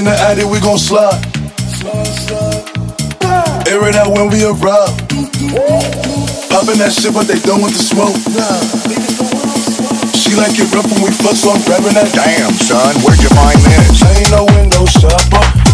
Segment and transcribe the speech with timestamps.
[0.00, 1.20] In the attic, we gon' slide.
[3.68, 4.96] Air it out when we arrive.
[6.48, 8.16] Poppin' that shit, but they done with the smoke.
[10.16, 12.08] She like it rough when we fuck, so I'm grabbing that.
[12.16, 14.00] Damn, son, where'd you find this?
[14.16, 15.69] Ain't no window shopper.